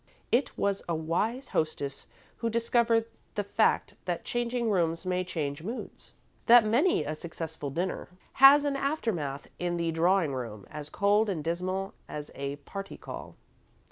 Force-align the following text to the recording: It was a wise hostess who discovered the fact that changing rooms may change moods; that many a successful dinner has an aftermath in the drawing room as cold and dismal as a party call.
It 0.31 0.57
was 0.57 0.81
a 0.89 0.95
wise 0.95 1.49
hostess 1.49 2.07
who 2.37 2.49
discovered 2.49 3.05
the 3.35 3.43
fact 3.43 3.93
that 4.05 4.25
changing 4.25 4.71
rooms 4.71 5.05
may 5.05 5.23
change 5.23 5.61
moods; 5.61 6.13
that 6.47 6.65
many 6.65 7.03
a 7.03 7.13
successful 7.13 7.69
dinner 7.69 8.09
has 8.41 8.65
an 8.65 8.75
aftermath 8.75 9.47
in 9.59 9.77
the 9.77 9.91
drawing 9.91 10.33
room 10.33 10.65
as 10.71 10.89
cold 10.89 11.29
and 11.29 11.43
dismal 11.43 11.93
as 12.09 12.31
a 12.33 12.55
party 12.55 12.97
call. 12.97 13.35